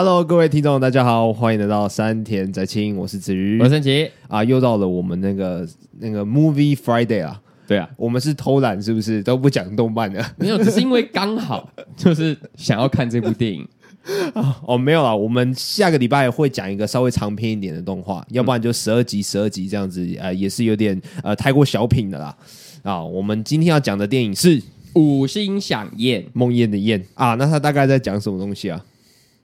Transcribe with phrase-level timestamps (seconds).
[0.00, 5.68] Hello，各位听众，大家好，欢迎来到山田宅青，我是子瑜，我是森奇啊，又到了我们那个
[5.98, 9.20] 那个 Movie Friday 啊，对啊，我们是偷懒是不是？
[9.24, 10.24] 都不讲动漫的？
[10.36, 11.68] 没有，只是因为刚好
[11.98, 13.66] 就是想要看这部电影
[14.64, 22.36] 哦，没有啦，我们下个礼拜会讲一个稍微长篇一点的动画，要不然就十二集，十二集这样子，呃，也是有点呃太过小品的啦。
[22.84, 24.60] 啊，我们今天要讲的电影是
[24.94, 28.80] 《五星响宴》，梦魇的魇啊，那它大概在讲什么东西啊？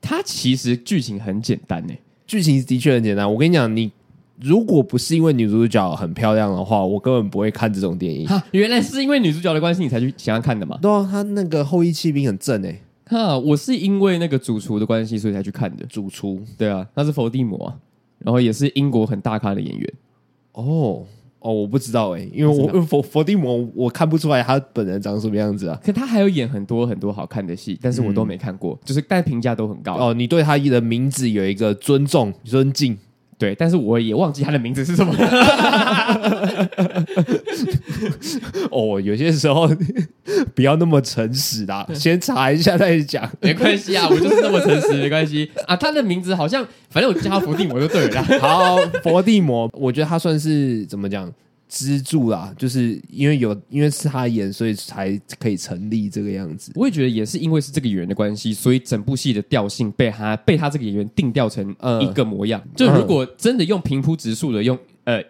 [0.04, 1.94] 它其实剧情很简单呢，
[2.26, 3.32] 剧情的确很简单。
[3.32, 3.90] 我跟你讲，你
[4.38, 8.26] 如果不是因为女主角很漂亮的话，我根本不会看这种电影。
[8.26, 10.78] 哈，原来是因为女主角的关系，你才去想要看的嘛？
[10.82, 12.78] 对啊，他那个后羿弃兵很正哎。
[13.06, 15.86] 哈，我是因为那个主厨的关系，所以才去看的。
[15.86, 17.76] 主厨，对啊，他是佛地魔啊，
[18.18, 19.92] 然后也是英国很大咖的演员。
[20.52, 21.04] 哦。
[21.44, 25.78] 哦，我不知道哎、欸，因为我佛佛地魔我看不出来他本人长什么样子啊。
[25.84, 29.94] 可他还有演很多很多好看的戏，但是我都没看过，嗯、就是但评价都很高。
[29.94, 32.96] 哦，你对他的名字有一个尊重、尊敬。
[33.44, 36.68] 对，但是我也忘记他的名字是什么了。
[38.72, 39.70] 哦，有些时候
[40.54, 43.30] 不要那么诚实啦，先查一下再讲。
[43.42, 45.76] 没关系啊，我就是那么诚实，没关系啊。
[45.76, 48.22] 他的名字好像，反正我叫他伏地魔就对了。
[48.40, 51.30] 好，伏地魔，我觉得他算是怎么讲？
[51.74, 56.70] 支柱啦，就是因为有，因为是他演，所以才可以成立这个样子。
[56.76, 61.68] 我也觉得也是因为是这个演员的关系，所以整部戏的调性被他被他这个演员定调成
[62.00, 62.60] 一个模样。
[62.60, 65.20] 呃、就如果真的用平铺直述的用呃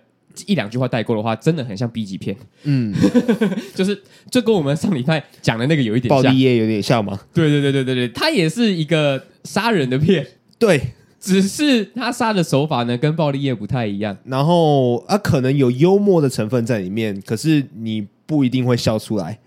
[0.46, 2.36] 一两句话带过的话，真的很像 B 级片。
[2.64, 2.94] 嗯，
[3.74, 3.98] 就是
[4.30, 7.18] 就跟我们上礼拜讲的那个有一点像，暴力夜有点像吗？
[7.32, 10.26] 对对对对对对，他也是一个杀人的片。
[10.58, 10.92] 对。
[11.24, 14.14] 只是他杀的手法呢，跟暴力夜不太一样。
[14.24, 19.38] 然后啊，可能有幽默的成分在里面，可是你不一定会笑出来。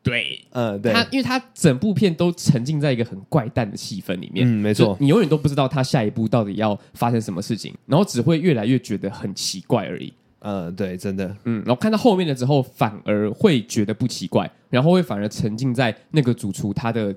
[0.00, 4.46] 对，嗯，对，他因为他整部片都沉浸在一个很怪诞的气氛里面。
[4.46, 10.12] 嗯，没错，你永远都不知道他下一步到底要发生什么事情，然后只会越来越觉得很奇怪而已。
[10.38, 17.12] 嗯，对，真的，嗯，然后看到后面的之后，反而会觉得不奇怪，然后会反而沉浸在那个主厨他的。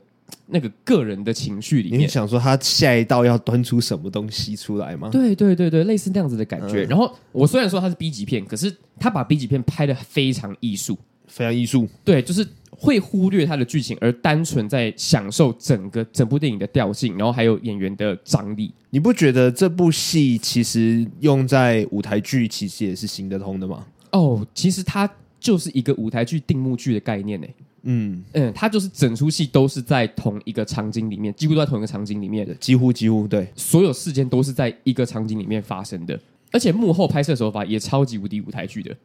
[0.47, 5.09] 那个个人的情绪里面，你想说他下一道要端出什么东西出来吗？
[5.09, 6.83] 对对对对，类似那样子的感觉。
[6.83, 10.97] 嗯、然后我虽然说他是 B 级片，可是他把 B 级片拍的非常艺术，
[11.27, 11.87] 非常艺术。
[12.03, 18.73] 对，就是会忽略他的剧情，而单纯在享受整个整部电影的调性，然后还有演员的张力。
[18.89, 23.85] 你不觉得这部戏其实用在舞台剧其实也是行得通的吗？
[24.11, 25.09] 哦，其实它
[25.39, 27.47] 就是一个舞台剧定目剧的概念呢。
[27.83, 36.19] 嗯嗯，他就是整出戏都是在同一个场景里面，几乎都在同一个场景里面的，几乎几乎对，所有事件都是在一个场景里面发生的，
[36.51, 38.95] 而且幕后拍摄手法也超级无敌舞台剧的，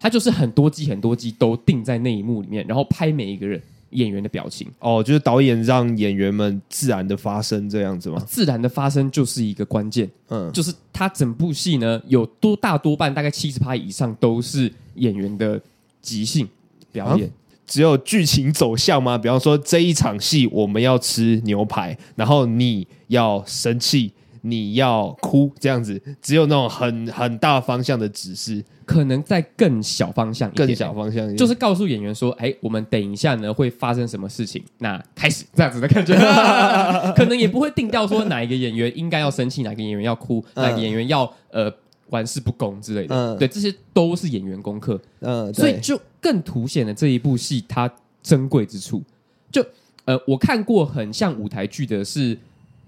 [0.00, 4.66] 他就是很多集很多集都定在那一幕里面，然后拍每一个人演员的表情。
[4.80, 8.20] 哦，就是导演让演员们自然的发生这样子吗？
[8.26, 15.60] 自然的发生就是一个关键，嗯，就是他整部戏呢有多大多半大概七十趴以上都是演员的
[16.02, 16.48] 即兴
[16.90, 17.28] 表演。
[17.28, 17.32] 啊
[17.68, 19.18] 只有剧情走向吗？
[19.18, 34.64] 比方说这一场戏我们要吃牛排，然后你要生气，你要哭，这样子，只有那种很很大方向的指示，可能在更小方向一点，更小方向就是告诉演员说：“哎，我们等一下呢会发生什么事情？
[34.78, 36.14] 那开始这样子的感觉，
[37.14, 41.70] 可能也不会定调说哪一个演员应该要生气，哪个演员要哭，哪个演员要呃。”
[42.10, 47.90] 玩世不恭之类的，嗯，对，这些都是演员功课，嗯，所以就更凸显了这一部戏它
[48.22, 49.02] 珍贵之处。
[49.50, 49.64] 就
[50.04, 52.36] 呃，我看过很像舞台剧的是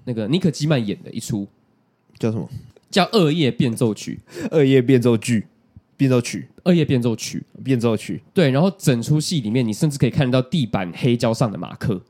[0.04, 1.46] 那个妮可基曼演的一出，
[2.18, 2.48] 叫什么？
[2.90, 4.18] 叫《恶夜变奏曲》。
[4.50, 5.46] 恶夜变奏剧，
[5.96, 8.22] 变奏曲，恶夜变奏曲，变奏曲。
[8.34, 12.00] 对，然后整出戏里面，你甚至可以看到地板黑胶上的马克。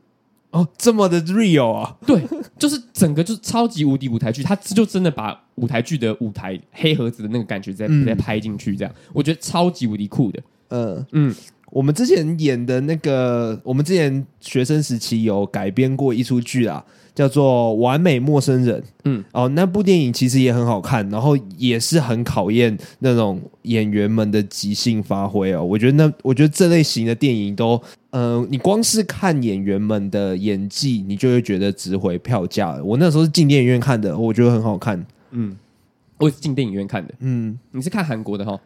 [0.51, 1.97] 哦，这么的 real 啊！
[2.07, 2.21] 对，
[2.59, 10.43] 就是整个就是超级无敌舞台剧，他就真的把舞台剧的舞台黑盒子的那个感觉再再拍进去，这样我觉得超级无敌酷的。
[10.71, 11.35] 嗯嗯，
[11.71, 16.85] 我们之前演的那个，我们之前学生时期有改编过一出剧啊。
[17.15, 25.65] 叫做《完美陌生人》，嗯，哦，那部电影其实也很好看，然后也是很考验那种演员们的即兴发挥哦。
[25.65, 27.81] 我觉得那，我觉得这类型的电影都，
[28.11, 32.85] 嗯、呃，你光是看演员们的演技，你就会觉得值回票价了。
[32.85, 35.05] 我那时候是进电影院看的，我觉得很好看。
[35.33, 35.57] 嗯，
[36.19, 37.15] 我也是进电影院看的。
[37.21, 38.59] 嗯，你是看韩国的哈？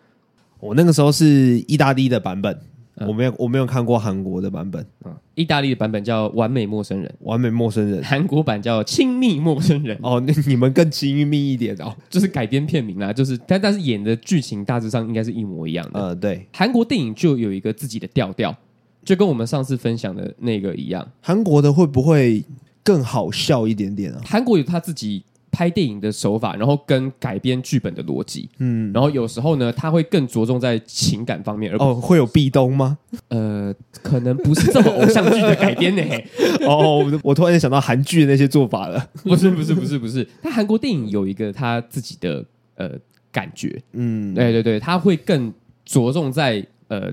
[0.61, 2.59] 我那个时候是意大利的版本。
[3.07, 4.85] 我没有，我没有看过韩国的版本。
[5.05, 8.03] 嗯，意大利的版本叫《完美陌生人》，完美陌生人。
[8.05, 9.97] 韩国版叫《亲密陌生人》。
[10.03, 16.01] 哦，那你们更亲密一点哦，就是改编片名啦，就是但但是演的剧情大致上应该是一模一样的。
[16.01, 18.57] 呃，对，韩国电影就有一个自己的调调，
[19.05, 21.07] 就跟我们上次分享的那个一样。
[21.21, 22.45] 韩国的会不会
[22.83, 24.21] 更好笑一点点啊。
[24.25, 25.25] 韩国有他自己。
[25.55, 31.71] 拍电影的手法，然后跟改编剧本的逻辑，嗯，然后有时候呢，他会更着重在情感方面。
[31.71, 32.99] 而哦，会有壁咚吗？
[33.29, 33.73] 呃，
[34.03, 36.29] 可能不是这么偶像剧的改编呢、欸。
[36.67, 39.09] 哦，我突然间想到韩剧的那些做法了。
[39.23, 40.27] 不是，不是，不是，不是。
[40.43, 42.91] 他韩国电影有一个他自己的呃
[43.31, 45.55] 感觉，嗯，对对对，他会更
[45.85, 47.13] 着重在呃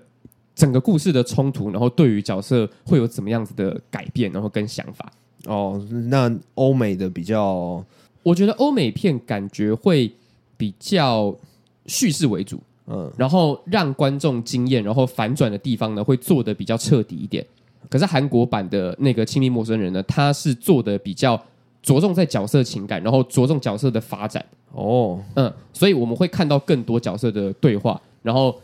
[0.56, 5.12] 整个故事的冲突，然后对于角色会有怎么样子的改变，然后跟想法。
[5.46, 5.80] 哦，
[6.10, 7.86] 那欧美的比较。
[8.24, 10.12] 我觉得欧美片感觉会
[10.58, 11.36] 比较
[11.88, 17.46] 叙事为主，嗯，然后让观众惊艳，然后反转的地方呢会做的比较彻底一点。
[17.90, 21.36] 可是韩国版的那个亲密陌生人呢，他是做的比较
[21.82, 24.46] 着重在角色情感，然后着重角色的发展。
[24.72, 28.56] 哦，嗯，所以我们会看到更多角色的对话，然后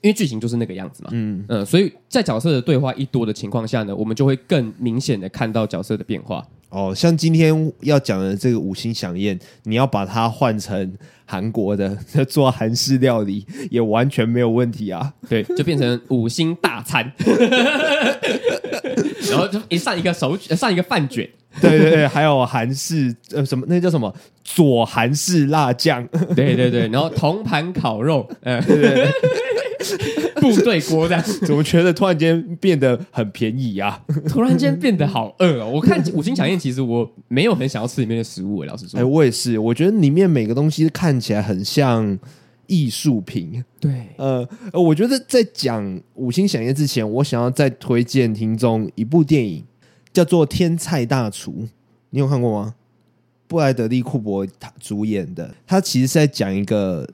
[0.00, 6.44] 因为剧情就是那个样子嘛，嗯嗯，所以在角色的对话一多的情况下呢，我们就会更明显的看到角色的变化。
[6.74, 10.92] 哦，像今天要讲的这个五星响宴，你要把它换成
[11.24, 11.96] 韩国的
[12.28, 15.12] 做韩式料理，也完全没有问题啊。
[15.28, 17.12] 对，就变成五星大餐，
[19.30, 21.28] 然后就一上一个手上一个饭卷，
[21.60, 24.12] 对对对，还有韩式呃什么那叫什么？
[24.42, 26.04] 左韩式辣酱，
[26.34, 29.08] 对对对，然后铜盘烤肉，呃，对对对。
[30.40, 34.02] 部队锅这样，怎么觉得突然间变得很便宜啊？
[34.28, 35.70] 突然间变得好饿哦！
[35.70, 38.64] 我看五星小宴，其实我没有很想要吃里面的食物。
[38.64, 42.18] 老实说，哎，我也是，我觉得里面每个东西看起来很像
[42.66, 43.64] 艺术品。
[43.80, 49.64] 对，呃，我觉得在讲五星小宴之前，我想要再推荐听众一部电影，
[50.12, 51.52] 叫做《天菜大厨》，
[52.10, 52.74] 你有看过吗？
[53.46, 57.08] 布莱德利库珀他主演的，他其实是在讲一个。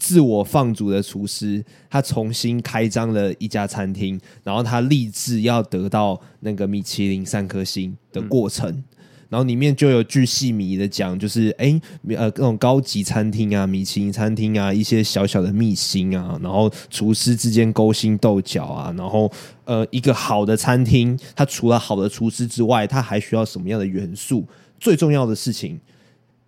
[0.00, 8.70] 自我放逐的厨师，他重新开张了一家餐厅，然后他立志要得到那个米其林三颗星的过程。
[8.70, 8.84] 嗯、
[9.28, 11.78] 然后里面就有巨细靡的讲，就是哎，
[12.16, 19.30] 呃，各种高级餐厅啊，米其林餐厅啊，一些小小的秘辛啊，然后厨师之间勾心斗角啊，然后
[19.66, 24.46] 呃，一个好的餐厅，它除了好的厨师之外，它还需要什么样的元素？
[24.78, 25.78] 最重要的事情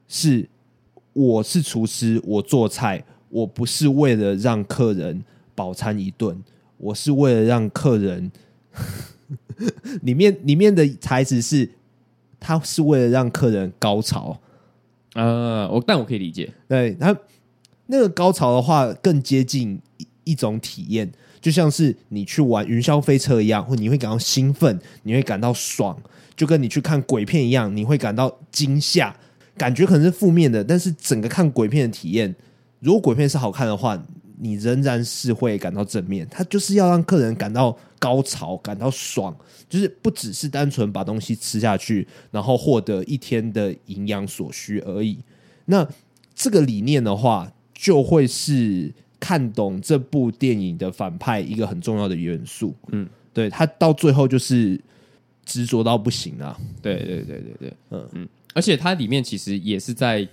[0.09, 0.49] 是，
[1.13, 3.05] 我是厨师，我做菜。
[3.33, 5.25] 我不是为了让客人
[5.55, 6.39] 饱餐一顿，
[6.77, 8.31] 我是为了让客人
[10.03, 11.71] 里面里面的台词是，
[12.39, 14.39] 他是为了让客人高潮
[15.15, 17.17] 呃，我但我可以理解，对，他
[17.87, 25.99] 那个高潮的话更接近一一种体验，就像是你去玩云霄飞车一样，或你会感到兴奋，你会感到爽，
[26.37, 29.17] 就跟你去看鬼片一样，你会感到惊吓，
[29.57, 32.35] 感觉可能是负面的，但是整个看鬼片的体验。
[32.83, 33.97] 如果鬼片是好看的话，
[34.39, 36.27] 你仍然是会感到正面。
[36.29, 39.33] 他就是要让客人感到高潮，感到爽，
[39.69, 45.17] 就是不只是单纯把东西吃下去，然后获得一天的营养所需而已。
[45.67, 45.87] 那
[46.35, 52.75] 这个理念的话，就会是看懂这部电影的反派一个很重要的元素。
[52.89, 54.81] 嗯，对，他到最后就是
[55.45, 56.59] 执着到不行啊。
[56.83, 60.27] 对对对对对，嗯嗯，而且它里面其实也是在。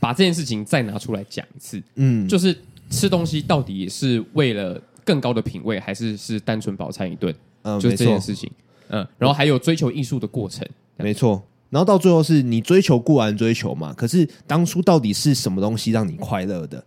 [0.00, 2.56] 把这件事情再拿出来讲一次，嗯，就是
[2.90, 7.32] 吃东西到底是为了更高的品味，还是是单纯饱餐一顿？
[7.62, 8.50] 嗯，就是这件事情，
[8.88, 10.66] 嗯，然后还有追求艺术的过程，
[10.96, 11.42] 没错。
[11.68, 16.82] 然后到最后是你追求固然追求嘛，可是当初到底是什么东西让你快乐的？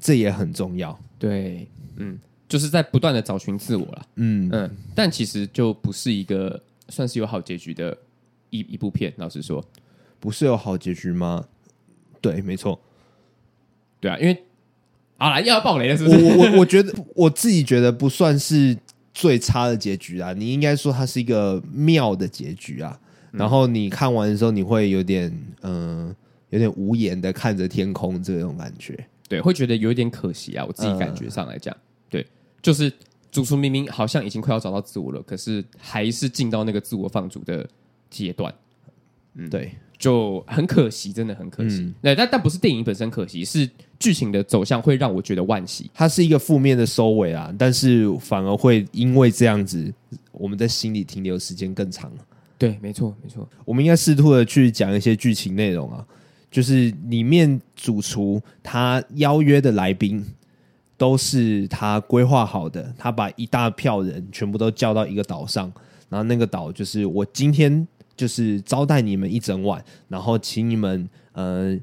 [0.00, 0.98] 这也很重要。
[1.18, 4.70] 对，嗯，就是在不断的找寻自我了，嗯嗯。
[4.94, 7.96] 但其实就不是一个算是有好结局的
[8.50, 9.64] 一一部片，老实说，
[10.18, 11.44] 不是有好结局吗？
[12.32, 12.80] 对，没错，
[14.00, 14.42] 对啊，因为
[15.18, 16.16] 好了，又要爆雷了，是不是？
[16.16, 18.76] 我我我觉得我自己觉得不算是
[19.12, 22.98] 最差的结局啊，你应该说它是一个妙的结局啊。
[23.32, 25.30] 嗯、然后你看完的时候，你会有点
[25.62, 26.16] 嗯、呃，
[26.50, 30.64] 有点无言的看着天空这种感觉，对，会觉得有一点可惜啊。
[30.66, 32.26] 我自己感觉上来讲，嗯、对，
[32.62, 32.92] 就是
[33.30, 37.68] 主厨明明好像已经快要找到自我了，可是还是进到那个自我放逐的
[38.08, 38.54] 阶段，
[39.34, 39.72] 嗯，对。
[40.04, 41.90] 就很可惜，真的很可惜。
[42.02, 43.66] 那、嗯、但但不是电影本身可惜，是
[43.98, 45.90] 剧情的走向会让我觉得惋惜。
[45.94, 49.90] 它是一个负面的收尾啊，但是反而会因为这样子，
[50.32, 52.12] 我们在心里停留时间更长。
[52.58, 53.48] 对，没错，没错。
[53.64, 56.04] 我们应该试图的去讲一些剧情内容啊，
[56.50, 60.22] 就是里面主厨他邀约的来宾
[60.98, 65.72] 都是他规划好的，他把一大票人全部都叫到一个岛上，
[66.10, 67.88] 然后那个岛就是我今天。
[68.16, 71.78] 就是招待你们一整晚，然后请你们呃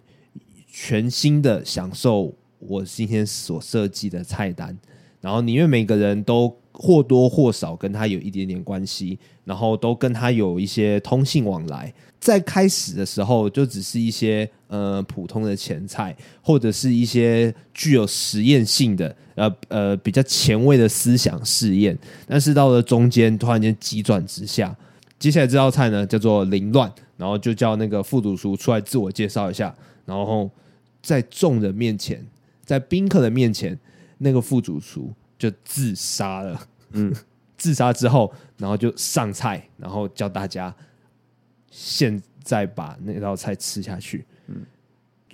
[0.67, 4.77] 全新的享受我今天所设计的菜单，
[5.19, 11.93] 然后里面每个人都或多或少跟他有一点点关系，然后都跟他有一些通信往来。
[12.19, 21.97] 在开始的时候，就只是一些呃普通的前菜，或者是一些具有实验性的呃呃比较前卫的思想试验。
[22.27, 24.75] 但是到了中间，突然间急转直下，
[25.21, 29.73] 接下来这道菜呢叫做凌乱，然后就叫那个副主厨出来自我介绍一下，
[30.03, 30.49] 然后
[30.99, 32.25] 在众人面前，
[32.65, 33.77] 在宾客的面前，
[34.17, 36.59] 那个副主厨就自杀了。
[36.93, 37.13] 嗯，
[37.55, 40.73] 自杀之后，然后就上菜，然后叫大家。
[41.69, 44.57] 现在把那道菜吃下去，嗯，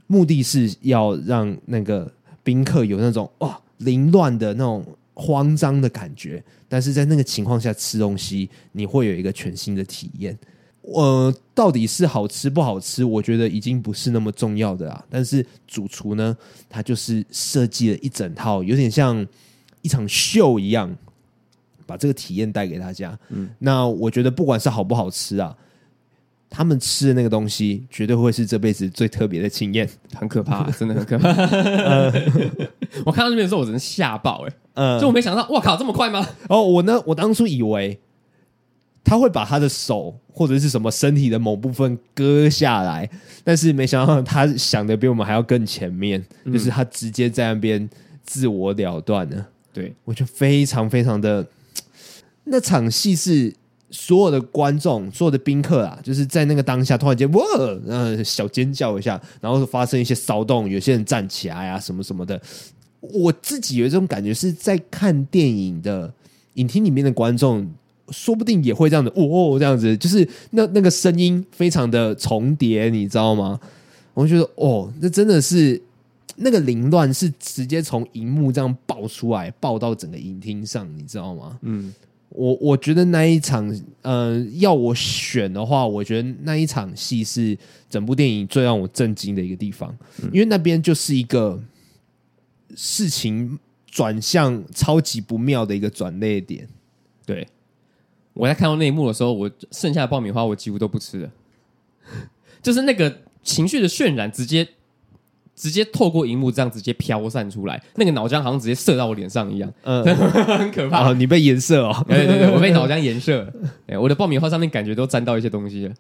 [0.05, 2.11] 目的是要让那个
[2.43, 4.85] 宾客有那种哇凌乱的那种
[5.19, 10.37] 慌张的感觉，但是在那个情况下吃东西，你会有一个全新的体验。
[10.81, 15.03] 呃，到底是好吃不好吃，我觉得已经不是那么重要的啦。
[15.09, 16.37] 但是主厨呢，
[16.69, 19.25] 他就是设计了一整套，有点像
[19.81, 20.95] 一场秀一样，
[21.85, 23.17] 把这个体验带给大家。
[23.29, 25.57] 嗯，那我觉得不管是好不好吃啊。
[26.49, 31.27] 他们吃的那个东西，绝对会是这辈子最特别的经验，很可怕， 真的很可怕。
[33.03, 34.53] 我看到那边的时候，我真的吓爆哎！
[34.77, 36.25] 嗯，就我没想到，哇靠，这么快吗？
[36.47, 37.99] 哦，我呢，我当初以为
[39.03, 43.09] 他会把他的手或者是什么身体的某部分割下来，
[43.43, 47.89] 但是没想到他想的比我们还要更前面，嗯、就是他直接在那边
[48.23, 49.47] 自我了断了。
[49.73, 51.45] 对，我觉得非常非常的
[52.45, 53.53] 那场戏是。
[53.89, 57.41] 所有的观众，所有的宾客啊，就是在那个当下突然间，哇，
[57.87, 62.37] 呃，小尖叫一下，然后发生一些骚动，有些人站起来啊，什么什么的。
[62.99, 66.13] 我自己有一种感觉，是在看电影的
[66.55, 67.67] 影厅里面的观众，
[68.09, 73.59] 说不定也会这样子，哦，这样子，就是那那个声音非常的重叠，你知道吗？
[74.13, 75.81] 我就觉得，哦，那真的是
[76.37, 81.59] 那个凌乱，是直接从荧幕这样爆出来，爆到整个影厅上，你知道吗？
[81.61, 81.93] 嗯。
[82.29, 87.57] 我我觉得那一场，呃，要我选的话，我觉得那一场戏是
[87.89, 91.59] 整部电影最让我震惊的一个地方，嗯、因为那边就是一个
[92.77, 93.57] 事情
[93.87, 96.69] 转向超级不妙的一个转捩点。
[97.25, 97.47] 对，
[98.33, 101.31] 我在看到那一幕的时候，我剩下的爆米花我几乎都不吃了，
[102.61, 104.69] 就是那个情绪的渲染直接。
[105.59, 110.05] 直接透过荧幕这样直接飘散出来，那个脑浆好像直接射到我脸上一样，嗯，
[110.45, 111.09] 很可怕。
[111.09, 113.51] 哦，你被颜色哦， 对对对，我被脑浆颜色。
[113.87, 115.95] 哎，我的爆米花上面感觉都沾到一些东西了，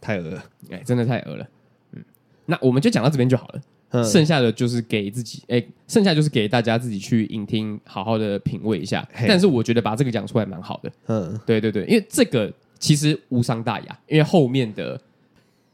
[0.00, 1.46] 太恶了，哎，真的太恶了。
[1.92, 2.04] 嗯，
[2.46, 3.60] 那我们就讲到这边就好了，
[4.00, 9.06] 嗯，剩下的就是给自己，哎，剩下就是给大家自己去影厅好好的品味一下。
[9.26, 15.00] 但是我觉得把这个讲出来蛮好的，嗯，对对对，因为这个其实无伤大雅，因为后面的，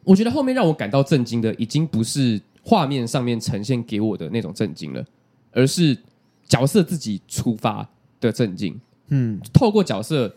[0.05, 2.41] 我觉得后面让我感到震惊的已经不是。
[2.65, 5.05] 画面上面呈现给我的那种震惊了，
[5.51, 5.99] 而是
[6.47, 7.85] 角色自己出发
[8.21, 8.81] 的震惊。
[9.09, 10.33] 嗯，透过角色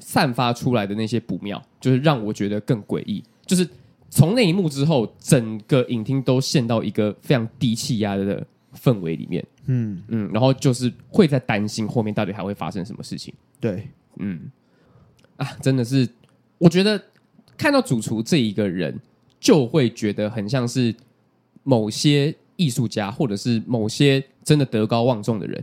[0.00, 3.22] 散发出来的那些不妙，就是让我觉得更诡异。
[3.46, 3.64] 就是
[4.10, 9.44] 从那一幕之后，整个影厅都陷到一个非常低气压的氛围里面。
[9.66, 13.34] 嗯嗯，然后就是会在担心后面到底还会发生什么事情。
[13.60, 14.50] 对，嗯，
[15.36, 16.08] 啊，真的是，
[16.58, 17.02] 我觉得
[17.56, 18.98] 看到主厨这一个人，
[19.38, 20.94] 就会觉得很像是。
[21.64, 25.62] 某些艺术家，或者是某些真的德高望重的人，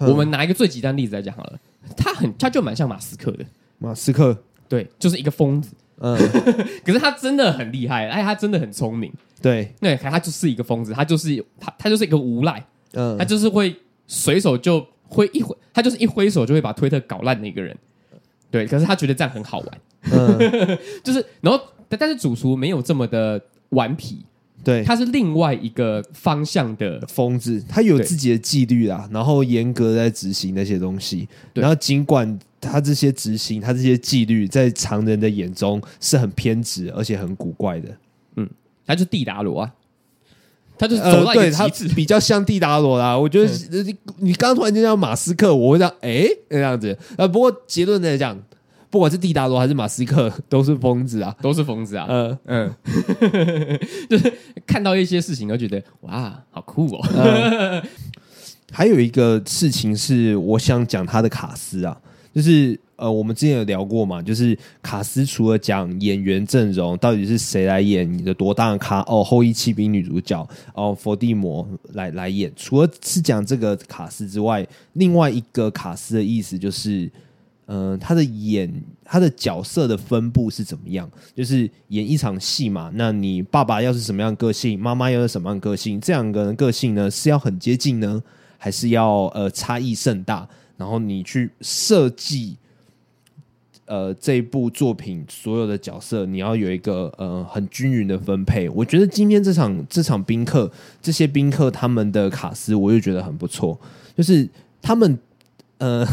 [0.00, 1.58] 我们拿一个最极端例子来讲好了。
[1.96, 3.46] 他很，他就蛮像马斯克的。
[3.78, 4.36] 马斯克，
[4.68, 5.74] 对，就是一个疯子。
[6.00, 6.16] 嗯，
[6.84, 9.12] 可是他真的很厉害，哎，他真的很聪明。
[9.42, 12.64] 对，对，他就是一个疯子，他就是他，他就是一个无赖。
[12.92, 13.74] 嗯，他就是会
[14.06, 17.76] 随手就挥一挥，他就是一挥手就会把推特搞烂的一个人。
[18.50, 19.80] 对，可是他觉得这样很好玩。
[20.12, 20.38] 嗯，
[21.04, 23.40] 就是，然后但，但是主厨没有这么的
[23.70, 24.24] 顽皮。
[24.64, 31.28] 对，他是另外一个方向的疯子，他有自己的纪律啊，然后严格在执行那些东西。
[31.54, 37.88] 然后尽管他这些执行，他这些纪律，在常人的眼中是很偏执，而且很古怪的。
[38.36, 38.48] 嗯，
[38.86, 39.72] 他就是蒂达罗啊，
[40.76, 43.16] 他就是走到一个极致，呃、比较像蒂达罗啦。
[43.16, 43.50] 我觉得
[43.82, 46.98] 你你刚突然间叫马斯克，我会这样哎那样子。
[47.16, 48.38] 呃，不过结论来讲。
[48.90, 52.06] 不管是蒂达罗还是马斯克，都是疯子啊，都是疯子啊。
[52.08, 52.74] 嗯嗯，
[54.08, 54.32] 就是
[54.66, 57.06] 看到一些事情，都觉得哇，好酷哦。
[57.14, 57.82] 嗯、
[58.72, 62.00] 还有一个事情是，我想讲他的卡斯啊，
[62.34, 77.10] 就是呃，我们之前有聊过嘛，就是卡斯除了讲演员阵容，到底是谁来演你的多大的咖哦，后裔骑兵女主角哦，伏地魔来来演，除了是讲这个卡斯之外，另外一个卡斯的意思就是。
[77.68, 78.72] 嗯、他的演
[79.04, 81.08] 他的角色的分布是怎么样？
[81.34, 88.22] 就是演一场戏嘛，那你爸爸要是什么样个性，妈妈要是什么样个性，这两个人个性呢是要很接近呢，
[88.56, 90.48] 还是要呃差异甚大？
[90.76, 92.56] 然后你去设计。
[93.90, 98.68] 呃，这一部作品所有的角色，你要有一个呃很均匀的分配。
[98.68, 100.70] 我觉得今天这场这场宾客，
[101.00, 103.80] 这些宾客他们的卡司，我就觉得很不错。
[104.14, 104.46] 就是
[104.82, 105.18] 他们
[105.78, 106.06] 呃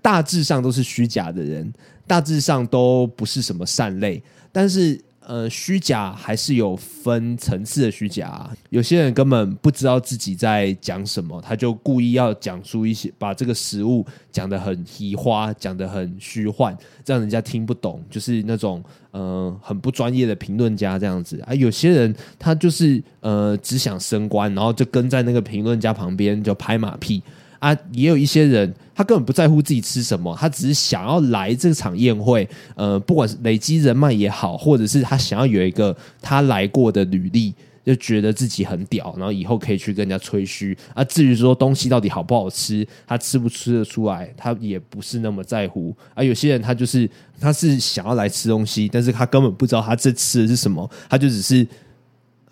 [0.00, 1.72] 大致上都是虚假的人，
[2.06, 5.00] 大致上都不是什么善类，但是。
[5.28, 8.50] 呃，虚假还是有分层次的虚假。
[8.70, 18.02] 有些人根本不知道自己在讲什么，他就故意要讲出一些，把这个食物讲得很奇花，讲得很虚幻，这样人家听不懂。
[18.08, 21.52] 就是那种呃很不专业的评论家这样子啊。
[21.52, 27.22] 有些人他就是呃只想升官，然后就跟在那个评论家旁边就拍马屁。
[27.58, 37.52] 啊，也有一些人，他根本不在乎自己吃什么，他只是想要来这场宴会，呃，不管是累积人脉也好，或者是他想要有一个他来过的履历，
[37.84, 40.76] 就觉得自己很屌，然后以后可以去跟人家吹嘘。
[40.94, 45.96] 啊，至于说东西到底好不好吃，他吃不吃得出来，他也不是那么在乎。
[46.14, 47.10] 啊，有些人他就是
[47.40, 51.66] 他是想要来吃东西，但是他根本不知道他这吃的是什么，他就只是。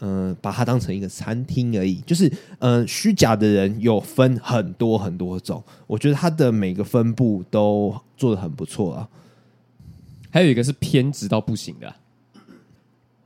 [0.00, 1.96] 嗯、呃，把它当成一个餐厅而已。
[2.02, 9.08] 就是，嗯、呃，虚假的人有分很多很多种，我觉得他的每个分布都做的很不错啊。
[10.30, 11.94] 还有一个是偏执到不行的，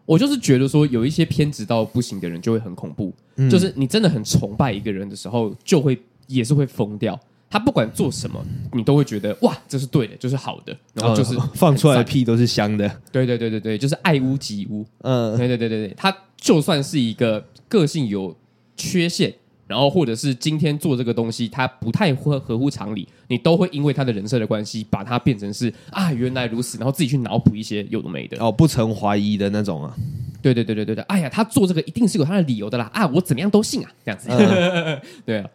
[0.06, 3.12] 我就是觉得说，有一些偏执到不行的人就会很恐怖。
[3.36, 7.18] 嗯、就是你真的很崇拜一个人的时候，就会也是会疯掉。
[7.50, 8.40] 他不管做什么，
[8.72, 12.88] 你都会觉得哇，这是对的，就是好的，然后就是、呃、放出来的屁都是香的。
[13.10, 14.86] 对对对对对，就是爱屋及乌。
[15.00, 18.36] 嗯，对对对对对，他就算是一个个性有
[18.76, 19.34] 缺陷，
[19.66, 29.92] 然后或者是今天做这个东西他不太合合乎常理，你都会因为他的人设的关系，把它变成是啊原来如此，然后自己去脑补一些有的没的哦，不曾怀疑的那种啊。
[30.40, 34.28] 对对对对对对，哎呀，他做这个一定是有他的理由的啦啊，我怎么样都信啊，这样子。
[34.30, 35.50] 嗯、 对啊。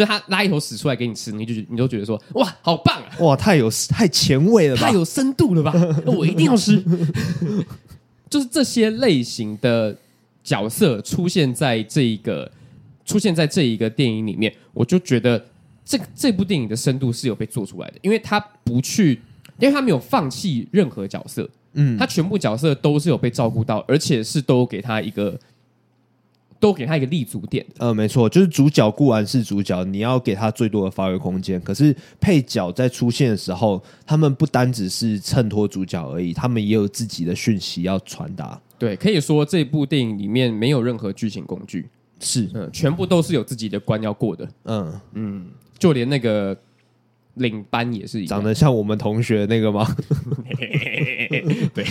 [0.00, 3.10] 就他拉一坨屎出来给你吃，你就你就觉得说哇，好棒啊！
[3.18, 5.74] 哇，太有太前卫了吧，太有深度了吧！
[6.06, 6.82] 我一定要吃。
[8.30, 9.94] 就是这些类型的
[10.42, 12.50] 角色出现在这一个
[13.04, 15.44] 出现在这一个电影里面，我就觉得
[15.84, 19.20] 这这部电影的深度是有被做出来的，因为他不去，
[19.58, 25.38] 因为他没有放弃任何角色，嗯，他全部角色都是有被照顾到，而且是都给他一个。
[26.60, 27.66] 都给他一个立足点。
[27.78, 31.60] 呃，没错，就是主角固然是主角，你要给他最多的发挥空间。
[31.62, 38.60] 可是配角在出现的时候，他们不单只是衬托主角而已，他们也有自己的讯息要传达。
[38.78, 41.88] 对，可以说这部电影里面没有任何剧情工具，
[42.20, 44.48] 是，嗯，全部都是有自己的关要过的。
[44.64, 45.46] 嗯嗯，
[45.78, 46.56] 就连那个。
[47.34, 49.86] 领班也是一样，长得像我们同学那个吗？
[51.74, 51.84] 对，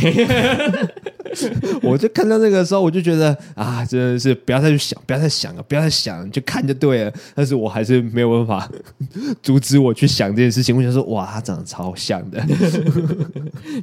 [1.82, 7.14] 我就看到那个时候，我就觉得啊，真的是不要再去想，不要再想了，不要再想，就看就对了。
[7.34, 8.72] 但是我还是没有办法
[9.42, 10.76] 阻止我去想这件事情。
[10.76, 12.44] 我想说，哇，他长得超像的，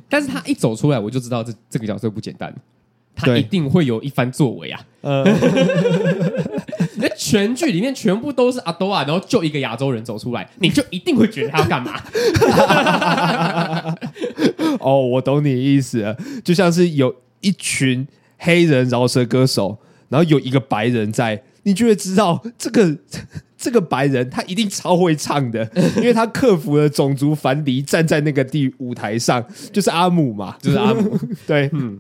[0.09, 2.55] 但是他一走出来，我就知道这这个角色不简单。
[3.19, 4.85] 他一定会有一番作为啊！
[7.29, 12.01] 全剧里面全部都是阿多啊，然后就一个亚洲人走出来， 你就一定会觉得他要干嘛？
[14.79, 18.07] 哦，我懂你的意思了，就像是有一群
[18.39, 19.77] 黑人饶舌歌手，
[20.09, 22.97] 然后有一个白人在，你就会知道这个
[23.59, 31.99] 这个白人他一定超会唱的，因为他克服了种族藩篱，站在那个地舞台上，就是阿姆嘛，就是阿姆，对，嗯。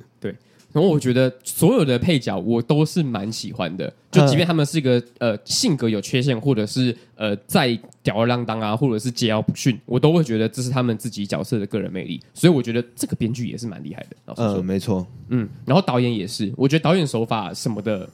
[0.77, 12.21] 然后我觉得所有的配角我都是蛮喜欢的，就即便他们是一个呃性格有缺陷，或者是呃在吊儿郎当啊，或者是桀骜不驯，我都会觉得这是他们自己角色的个人魅力。
[12.35, 14.17] 所以我觉得这个编剧也是蛮厉害的。
[14.27, 18.07] 老实说，嗯，没错，嗯，然后导演也是，我觉得导演手法什么的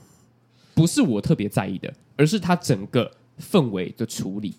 [0.73, 4.55] 不是我特别在意的，而是他整个氛围的处理，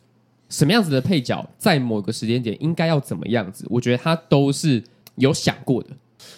[0.50, 4.84] 什么样子的配角在某个时间点应该要怎么样子，我觉得他都是
[5.16, 5.92] 有想过的。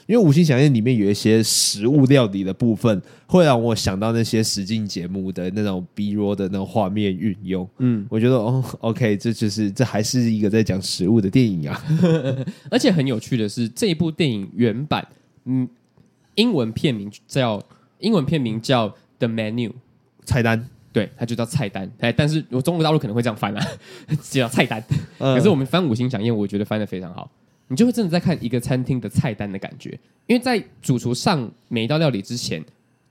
[0.07, 7.67] 因为五星响宴里面有一些食物料理的部分，会让我想到那些实境节目的那种 B-roll 的那种画面运用。
[7.79, 11.83] 嗯，我觉得哦，OK，这就是这还是一个在讲食物的电影啊。
[12.69, 15.07] 而且很有趣的是，这一部电影原版，
[15.45, 15.67] 嗯，
[16.35, 17.61] 英文片名叫
[17.99, 19.71] 英文片名叫 The Menu
[20.23, 21.89] 菜单，对，它就叫菜单。
[21.99, 23.67] 哎，但是我中国大陆可能会这样翻啊，
[24.29, 24.83] 叫菜单。
[25.17, 27.29] 可是我们翻五星响宴，我觉得翻的非常好。
[27.67, 29.97] 你就会真的在看一个餐厅的菜单的感觉，
[30.28, 32.63] 因为在主厨上每一道料理之前，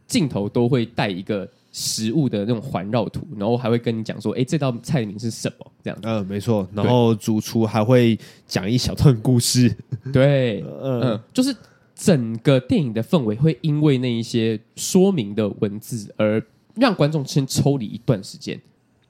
[0.06, 6.06] 镜头都会带一个食物的那种环绕图，然后还会跟你讲说：“哎，这道菜名是什么？”这样子。
[6.06, 6.68] 嗯，没错。
[6.72, 9.74] 然后主厨还会讲一小段故事。
[10.12, 11.54] 对，嗯，就是
[11.96, 16.40] 整个电影的氛围会因为那一些说明的文字而
[16.76, 18.60] 让观众先抽离一段时间。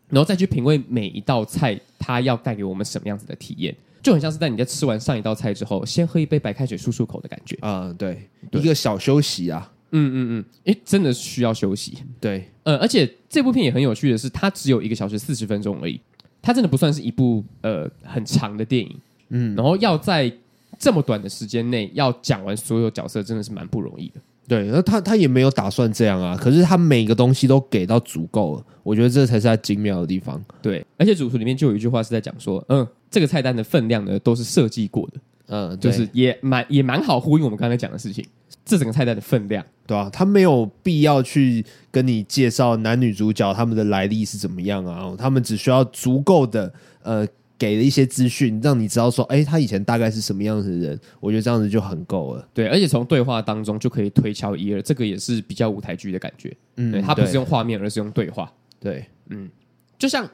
[0.08, 7.56] 然后再去品味每一道菜，它要带给我们什么样子的体验，就很像是在你在吃完上一道菜之后，先喝一杯白开水漱漱口的感觉。
[7.62, 15.98] 啊、嗯，对，对，一个小休息啊，嗯嗯嗯，诶，真的需要休息，对，呃，而且这部片也很有趣的是，它只有一个小时四十分钟而已，
[16.42, 20.30] 它真的不算是一部呃很长的电影，嗯，然后要在
[20.78, 24.20] 这么短的时间内要讲完所有角色，真的是蛮不容易的。
[24.46, 30.42] 对，那他他也没有打算这样啊，可是他每个东西都给到足够了，我觉得这才是他精妙的地方。
[30.60, 38.24] 对，而且主厨里面就有一句话是在讲说，嗯，这个菜单的分量呢都是设计过的，嗯，就是也蛮也蛮好呼应我们刚才讲的事情，
[38.64, 47.26] 这整个菜单的分量，对啊，他没有必要去跟你介绍男女主角他们的来历是怎么样啊，他们只需要足够的呃。
[47.56, 52.48] 给了一些资讯，让你知道说，哎、欸，他以前大概是什么样子的人，我觉得这样子就很够了。
[52.52, 56.54] 对，而且从对话当中就可以推敲一二，这个也是比较舞台剧的感觉。
[56.76, 58.52] 嗯，对，他不是用画面，而是用对话。
[58.80, 59.48] 对，嗯，
[59.96, 60.28] 就像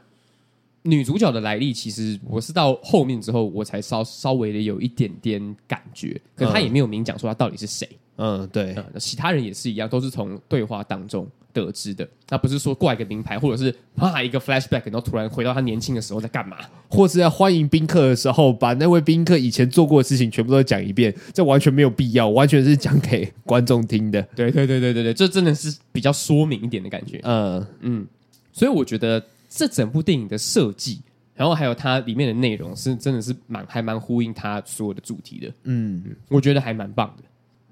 [0.83, 7.89] 女主角的来历，其实我是到后面之后，我才稍稍微的有一点点感觉，可是他也没有明讲说他到底是谁。
[8.17, 11.27] 嗯，对，嗯，其他人也是一样，都是从对话当中。
[11.53, 16.57] 得知的，那不是说挂一个名牌，或者是啪一个 flashback，然后突然回到他年轻的时候在干嘛，
[16.89, 24.23] 或是在欢迎宾客的时候，把那位宾客以前做过的事情全部都讲一遍，这完全没有必要，完全是讲给观众听的。
[24.35, 27.21] 对对对对对对，这真的是比较说明一点的感觉。
[27.25, 28.07] 嗯嗯，
[28.53, 31.01] 所以我觉得这整部电影的设计，
[31.35, 35.49] 然后还有它里面的内容，是真的是蛮还蛮呼应它所有的主题的。
[35.65, 37.25] 嗯嗯，我觉得还蛮棒的。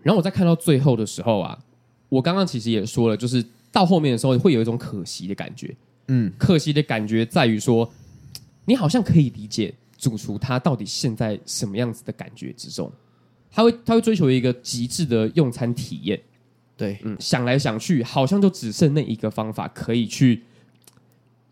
[0.03, 1.59] 然后我在看到最后的时候啊，
[2.09, 3.45] 我刚刚其实也说了，就是。
[3.79, 5.73] 到后面的时候，会有一种可惜的感觉。
[6.09, 7.89] 嗯，可惜的感觉在于说，
[8.65, 12.91] 你好像可以理解主厨他到底现在什么样子的感觉之中，
[13.53, 16.21] 他会他会追求一个极致的用餐体验。
[16.77, 20.43] 对，嗯，想来想去，好像就只剩那一个方法可以去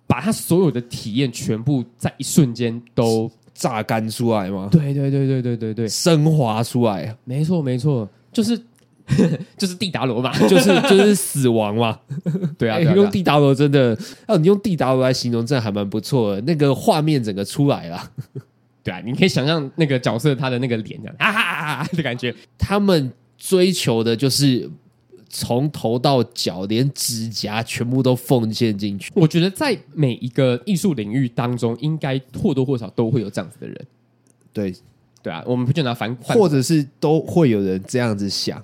[0.08, 4.68] 把他所有的体验全部在一瞬间都榨干出来吗？
[4.72, 7.16] 对对对对对对对，升华出来。
[7.22, 8.60] 没错没错，就是。
[9.56, 11.98] 就是地达罗嘛， 就是就是死亡嘛，
[12.58, 16.40] 对啊，对啊，用地达罗真的，哦，你用地达罗来形容，真的还蛮不错的。
[16.42, 18.10] 那个画面整个出来了，
[18.82, 22.34] 对啊，你可以想象那个角色他的那个脸这样啊哈哈哈的感觉。
[22.58, 24.68] 他们追求的就是
[25.28, 29.12] 从头到脚，连指甲全部都奉献进去。
[29.14, 33.86] 我觉得在每一个艺术领域当中，应该或多或少都会有这样子的人。
[34.52, 34.74] 对，
[35.22, 38.62] 对啊，我们不就拿反，或者是都会有人这样子想。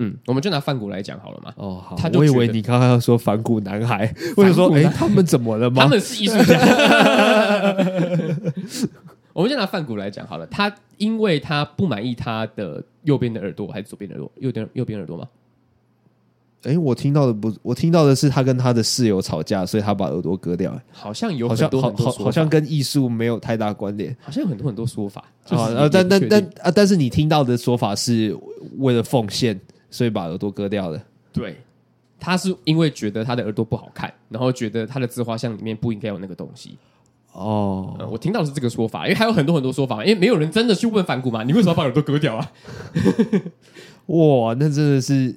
[0.00, 1.52] 嗯，我们就拿梵谷来讲好了嘛。
[1.56, 1.96] 哦，好。
[1.96, 5.82] 他我以为你刚刚要说反骨男孩，或者说，哎、欸，他们怎么了吗？
[5.82, 6.56] 他们是艺术家。
[9.32, 10.46] 我们就拿范谷来讲好了。
[10.46, 14.30] 他因为他不满意他的右边的耳朵，还是左边的耳朵？
[14.38, 15.28] 右边右边耳朵吗？
[16.62, 20.80] 哎、欸，我听到的不，我听到的是他跟他的室友吵架，所以他把耳朵割掉。
[20.92, 24.16] 好像有很多很多好好，好像跟艺术没有太大关联。
[24.20, 25.24] 好像有很多很多说法。
[25.50, 28.36] 啊，但但但啊，但是你听到的说法是
[28.78, 29.60] 为了奉献。
[29.90, 31.02] 所以把耳朵割掉了。
[31.32, 31.56] 对，
[32.18, 36.76] 他是因为觉得他的耳朵不好看，然后觉得他的自画像里面不应该有那个东西。
[37.32, 42.52] 哦、嗯，我听到的是这个说法，因为还有很多很多说法，因为没有人真的去问梵谷嘛，你为什么要把耳朵割掉啊？
[44.06, 45.32] 哇，那真的是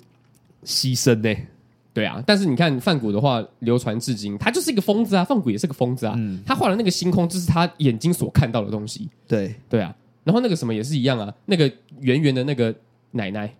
[0.64, 1.48] 牺牲呢、欸。
[1.94, 6.16] 对啊，但是你看梵谷的话，流传至今，他就是一个疯子啊，梵谷也是个疯子啊。
[6.18, 9.10] 嗯、他画的那个星空，就是他眼睛所看到的东西。
[9.28, 9.94] 对，对啊。
[10.24, 12.74] 然后那个什么也是一样啊，那个圆圆的那个
[13.12, 13.54] 奶奶。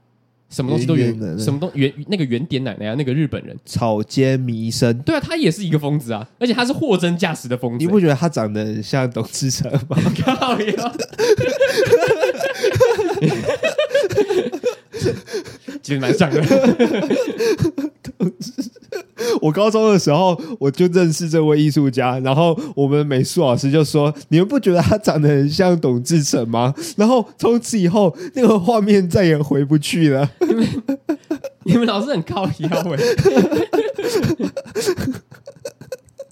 [0.52, 7.86] 什么东西都圆，什么东圆那个圆点奶奶啊，那个日本人草间弥生，对啊，他也是一个疯子啊，而且他是货真价实的疯子。
[7.86, 9.98] 你不觉得他长得像董志成吗？
[10.24, 10.94] 靠呀！
[15.82, 16.42] 其实蛮像的。
[19.42, 30.30] 我高中的时候我就认识这位艺术家，然后我们美术老师就说：“你们不觉得他长得很像董志成吗？” 然后从此以后，那个画面再也回不去了。
[30.48, 30.68] 你们，
[31.64, 32.98] 你们老师很高腰欸。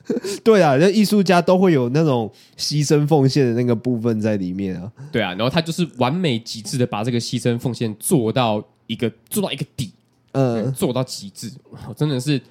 [0.43, 4.91] 对啊，那艺术家都会有那种牺牲奉献的那个部分在里面啊。
[5.11, 9.91] 对啊，然后他就是完美极致的把这个牺牲奉献做到一个做到一个底，
[10.31, 11.51] 嗯，做到极致，
[11.87, 12.41] 我真的是。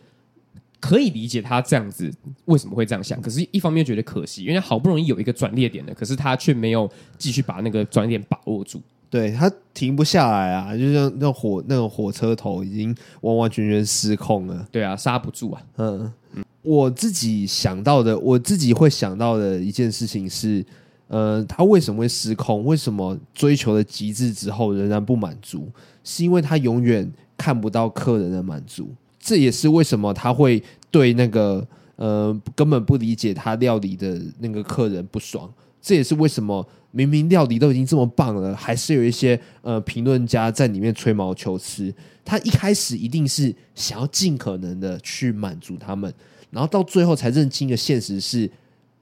[0.80, 2.08] 可以理解他这样子
[2.44, 6.88] 为什么会这样想，可是一方面觉得可惜，因为好不容易有一个转捩点的，可是他却没有
[7.18, 15.60] 继续把那个转捩点把握住，对，他停不下来啊，就像那火那种火车头已经完完全全失控了，对啊，刹不住啊。
[15.78, 20.64] 嗯，嗯，我自己想到的，我自己会想到的一件事情是，
[21.08, 22.64] 呃，他为什么会失控？
[22.64, 25.68] 为什么追求了极致之后仍然不满足？
[26.04, 28.94] 是因为他永远看不到客人的满足。
[29.18, 35.50] 这也是为什么他会对那个呃根本不理解他料理的那个客人不爽。
[35.80, 41.94] 这也是为什么明明料理都已经这么棒了，还是有一些呃评论家在里面吹毛求疵。
[42.24, 46.12] 他一开始一定是想要尽可能的去满足他们，
[46.50, 48.50] 然后到最后才认清的现实是，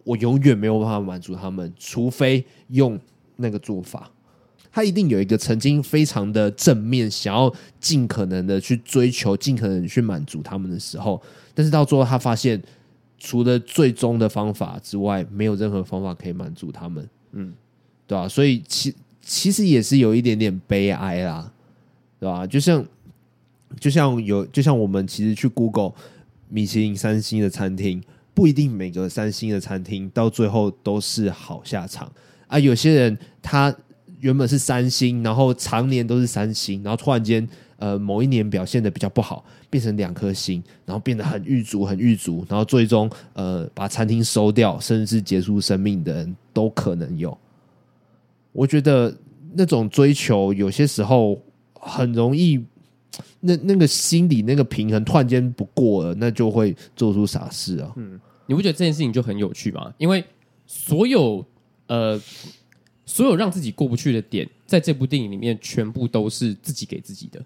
[0.05, 2.99] 我永远没有办法满足他们，除非用
[3.37, 4.11] 那个做法。
[4.76, 11.22] 他一定有一个曾经非常的正面，想要尽可能的去追求，尽可能去满足他们的时候，
[11.54, 12.62] 但是到最后他发现。
[13.18, 17.50] 除了最终的方法之外，没有任何方法可以满足他们，嗯，
[18.06, 18.28] 对吧？
[18.28, 21.50] 所以其其实也是有一点点悲哀啦，
[22.20, 22.46] 对吧？
[22.46, 22.84] 就像
[23.80, 25.94] 就像有就像我们其实去 Google
[26.50, 28.02] 米其林三星的餐厅，
[28.34, 32.12] 不一定每个三星的餐厅到最后都是好下场
[32.46, 32.58] 啊。
[32.58, 33.74] 有些人他
[34.20, 37.48] 原本是三星，然后常年都是三星，然后突然间。
[37.79, 47.37] 呃，某一年表现得比较不好，变成两颗星，然后变得很郁卒，很郁卒，然后最终呃把餐厅收掉，甚至是结束生命的人都可能有。
[48.52, 49.14] 我觉得
[49.52, 51.38] 那种追求有些时候
[51.74, 52.64] 很容易，
[53.40, 57.92] 那那个心理那个平衡突然间不过了，那就会做出傻事啊。
[57.96, 59.92] 嗯，你不觉得这件事情就很有趣吗？
[59.98, 60.24] 因为
[60.66, 61.44] 所有
[61.88, 62.18] 呃。
[63.06, 67.40] 所有让自己过不去的点，在这部电影里面全部都是自己给自己的。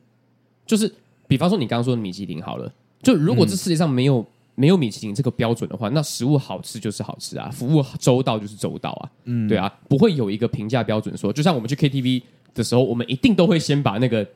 [0.67, 0.93] 就是，
[1.29, 12.23] 比方说你刚刚说的米其林好了，就如果这世界上没有、嗯、没有米其林这个标准的话，那食物好吃就是好吃啊，服务周到就是周到啊，嗯，对啊，不会有一个评价标准说，就像我们去 KTV
[12.55, 14.27] 的时候，我们一定都会先把那个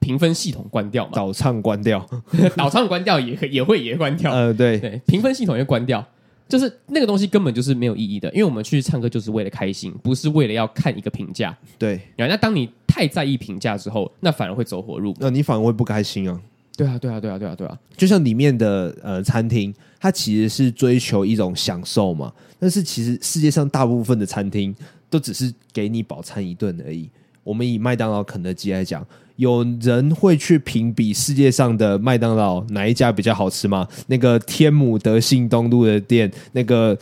[0.00, 2.06] 评分系统关掉嘛，导唱关掉，
[2.56, 6.06] 导唱关掉也也会也关掉，呃，对对，评分系统也关掉。
[6.48, 11.56] 就是那个东西根本就是没有意义的，因为我们去唱歌就是为了开心，不是为了要看一个评价。
[11.78, 16.40] 对，那当你太在意评价之后，那反而会走火入，那你反而会不开心啊。
[16.76, 17.78] 对啊，对啊，对啊，对啊，对啊。
[17.96, 24.74] 就像里面的呃餐厅，它其实是追求一种享受嘛，但是其实世界上大部分的餐厅
[25.08, 27.08] 都只是给你饱餐一顿而已。
[27.44, 29.06] 我们以麦当劳、肯德基来讲。
[29.36, 33.88] 有人会去评比世界上的麦当劳哪一家比较好吃吗？
[34.06, 36.96] 那个天母德信东路的店，那个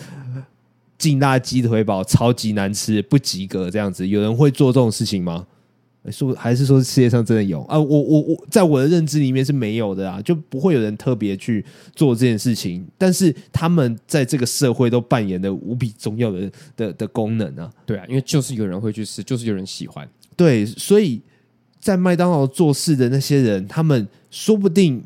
[0.97, 5.47] 劲辣鸡腿堡超级难吃，不及格这样子，有人会做这种事情吗？
[6.11, 7.79] 说还是说世界上真的有啊？
[7.79, 11.63] 我我我在我的认知里面是没有的啊，就不会有人特别去
[11.95, 12.83] 做这件事情。
[12.97, 17.71] 但是他们在这个社会都扮演了无比重要的的的功能啊。
[17.85, 20.09] 对啊，因为就是有人会去吃，就是有人喜欢。
[20.37, 21.21] 对，所以。
[21.83, 25.03] 在麦当劳做事的那些人，他们说不定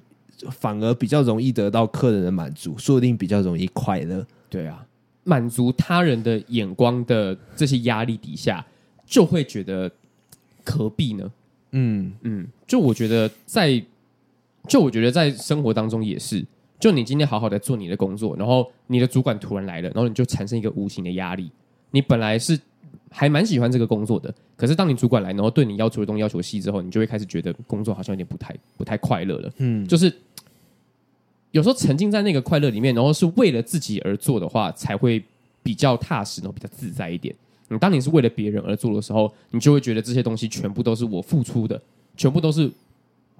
[0.50, 4.26] 反而比较容易得到客人的满足，说不定比较容易快乐。
[4.50, 4.86] 对啊，
[5.24, 8.62] 满足他人的眼光的这些压力底下，
[9.06, 9.90] 就会觉得
[10.66, 11.32] 何必呢？
[11.70, 13.82] 嗯嗯，就我觉得在，
[14.68, 16.44] 就我觉得在生活当中也是，
[16.78, 21.50] 就你今天好好的做你的工作，然后你的主管突然来了，然后你就产生一个无形的压力。
[21.90, 22.60] 你本来是。
[23.18, 29.50] 还蛮喜欢这个工作的，可是当你主管来，然后对你要求的东西要求细之后，你就会开始觉得工作好像有点不太不太快乐了。
[29.56, 30.12] 嗯，就是
[31.50, 35.24] 有时候沉浸在那个快乐里面，然后是为了自己而做的话，才会
[35.62, 37.34] 比较踏实，然后比较自在一点。
[37.68, 41.80] 你，当你是为了别人而做的时候，你就会觉得这些东西全部都是我付出的，
[42.18, 42.70] 全部都是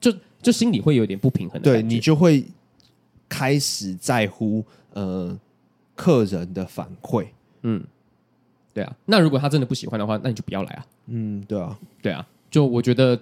[0.01, 0.11] 就
[0.41, 1.71] 就心里会有点不平衡的。
[1.71, 2.43] 对，你就会
[3.29, 5.39] 开始在乎呃
[5.95, 7.27] 客人的反馈。
[7.61, 7.85] 嗯。
[8.77, 10.87] 对啊，那如果他真的不喜欢的话，那你就不要来啊。
[11.07, 13.19] 嗯，对啊，对啊，就我觉得，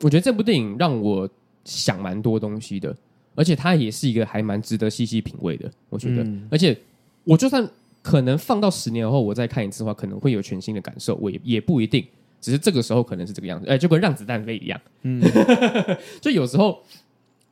[0.00, 1.28] 我觉得这部电影让我
[1.64, 2.96] 想蛮多东西的，
[3.34, 5.68] 而且它也是一个还蛮值得细细品味的。
[5.88, 6.78] 我觉得，嗯、而且
[7.24, 7.68] 我就算
[8.00, 11.16] 可能放到十年后我再看一次的话，可能会有全新的感受。
[11.16, 12.06] 我也也不一定，
[12.40, 13.66] 只是这个时候可能是这个样子。
[13.66, 14.80] 哎，就跟让子弹飞一样。
[15.02, 15.20] 嗯，
[16.22, 16.80] 就有时候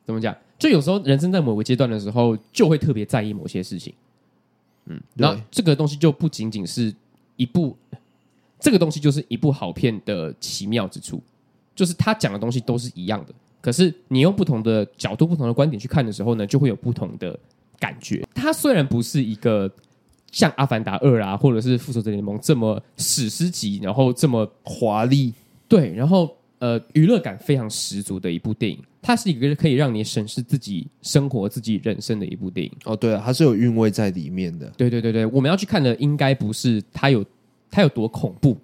[0.05, 0.33] 怎么讲？
[0.57, 3.93] 就有时候人生在某个阶段的时候，就会特别在意某些事情。
[4.85, 6.95] 嗯，然后这个东西就不仅仅是。
[7.39, 7.73] 一部
[8.59, 11.23] 这个东西就是一部好片的奇妙之处，
[11.73, 17.39] 就是他讲的东西都是一样的，可是你用不同的角度、不同的观点去看的时候呢，就会有不同的
[17.79, 18.27] 感觉。
[18.35, 19.71] 它虽然不是一个
[20.31, 25.33] 像《阿凡达二》啊，或者是《复仇者联盟》这么史诗级，然后这么华丽，
[25.69, 28.77] 对，然后呃，娱乐感非常十足的一部电影。
[29.01, 32.71] 它是一个可以让你审视自己生活、自己人生的一部电影。
[32.83, 34.67] 哦，对啊，它是有韵味在里面的。
[34.77, 37.25] 对对对对，我们要去看的应该不是它有
[37.71, 38.57] 它有多恐怖，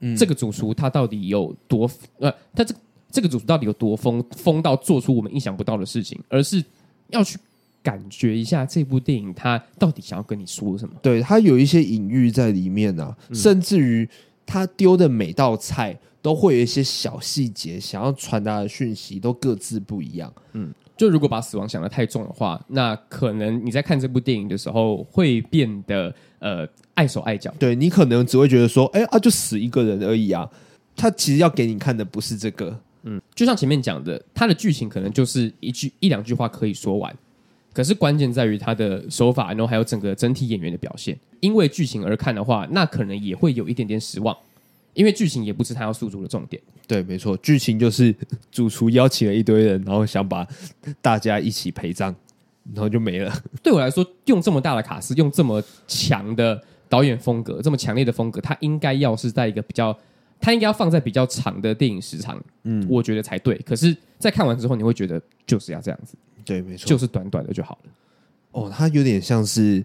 [0.00, 2.74] 嗯，这个主厨他到底有多呃，他这
[3.10, 6.62] 这个主厨到底有多疯疯到做出我们意想不到的事情，而是
[7.10, 7.38] 要去
[7.82, 10.94] 感觉一下这部电影它到底想要跟你说什么。
[11.00, 14.08] 对，它有一些隐喻在里面啊，嗯，甚至于
[14.46, 20.32] 他丢的每道菜都会有一些小细节，想要传达的讯息都各自不一样。
[20.52, 27.52] 嗯，就如果把死亡想得太重的话，那可能你在看这部电影的时候会变得呃碍手碍脚。
[27.58, 30.48] 对，你可能只会觉得说，哎啊，就死一个人而已啊。
[30.94, 32.80] 他其实要给你看的不是这个。
[33.02, 37.14] 嗯，就像前面讲的，他的剧情可能就是一句一两句话可以说完。
[37.76, 41.14] 可是关键在于他的手法，然后还有整个整体演员的表现。
[41.40, 44.34] 因为剧情而看的话，那可能也会有一点点失望，
[44.94, 46.62] 因为剧情也不是他要诉诸的重点。
[46.86, 48.14] 对，没错，剧情就是
[48.50, 50.48] 主厨邀请了一堆人，然后想把
[51.02, 52.14] 大家一起陪葬，
[52.72, 53.30] 然后就没了。
[53.62, 56.58] 对我来说，用这么大的卡司，用这么强的
[56.88, 59.94] 导演风格，这么强烈的风格，他应该要是在一个比较，
[60.40, 63.54] 他应该要放在比较长的电影时长，嗯，我觉得才对。
[63.58, 66.16] 可是，在看完之后，你会觉得就是要这样子。
[66.46, 67.90] 对，没错，就是短短的就好了。
[68.52, 69.84] 哦，它有点像是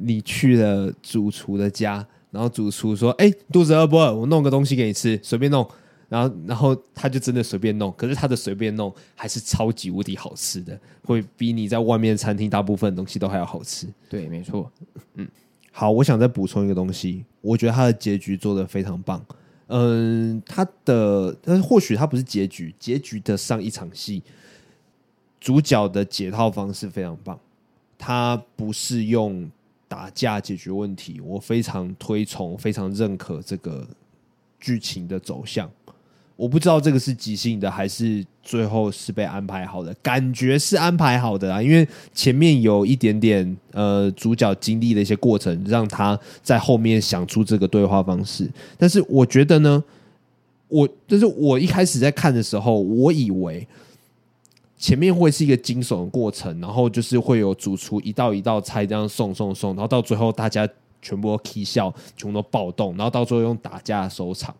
[0.00, 4.14] 你去了主厨的家，然后主厨说：“哎，肚子饿不饿？
[4.14, 5.68] 我弄个东西给你吃，随便弄。”
[6.10, 7.92] 然后，然后他就真的随便弄。
[7.96, 13.86] 可是他的随便弄还是超级无敌好吃的，会比你在外面餐厅大部分东西都还要好吃。
[14.08, 14.70] 对，没错。
[15.14, 15.26] 嗯，
[15.70, 19.24] 好，我想再补充一个东西，我觉得他的结局做得非常棒。
[19.68, 24.20] 嗯，他的，但是或许他不是结局，结局的上一场戏。
[25.40, 27.38] 主角的解套方式非常棒，
[27.96, 29.50] 他不是用
[29.88, 33.86] 打架解决问题，我非常推崇，非常认可这个
[34.60, 35.68] 剧情的走向。
[36.36, 48.46] 我不知道这个是即兴的，还是最后是被安排好的，感觉是安排好的啊，因为前面有一点点呃，主角经历的一些过程，让他在后面想出这个对话方式。
[48.76, 49.82] 但是我觉得呢，
[50.68, 53.66] 我就是我一开始在看的时候，我以为。
[54.80, 60.66] 前面会是一个惊悚的过程，然后就是会有主厨一道一道菜这样送送送，然后到最后大家
[61.02, 64.56] 全部都起笑，全部都暴动，然后到最后用打架收场，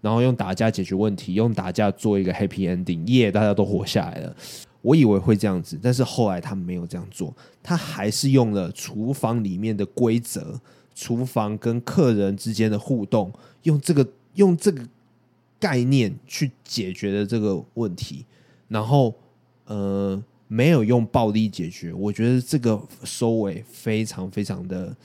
[0.00, 4.36] 然后用打架解决问题，用打架做一个 happy ending，耶，大家都活下来了。
[4.80, 10.60] 我以为会这样子，但是后来他没有这样做，他还是用了厨房里面的规则，
[10.94, 13.32] 厨房跟客人之间的互动，
[13.64, 14.86] 用这个用这个
[15.58, 18.24] 概念去解决了这个问题，
[18.68, 19.12] 然后。
[19.68, 24.96] 呃，没有用暴力解决，我觉得这个收尾非常非常的。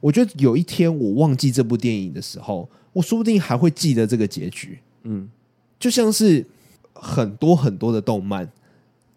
[0.00, 4.80] 我觉得有一天我忘记这部电影的时候，我说不定还会记得这个结局。
[5.04, 5.30] 嗯，
[5.78, 6.44] 就像是
[6.92, 8.50] 很多很多的动漫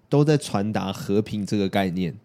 [0.08, 2.16] 都在传达和平这个概念，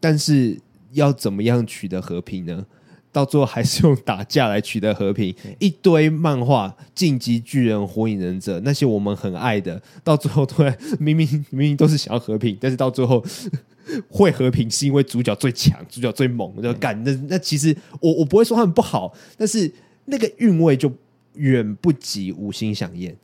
[0.00, 0.58] 但是
[0.92, 2.66] 要怎么样取得和平呢？
[3.12, 13.24] 到最后还是用打架来取得和平， 一堆漫画《进击巨人》《火影忍者》那些我们很爱的，到最后突然明明明明都是想要和平，但是到最后
[14.08, 19.72] 会和平是因为主角最强，主角最猛，就干那那其实我我不会说他们不好，但是
[20.04, 20.92] 那个韵味就
[21.34, 23.16] 远不及五星响宴。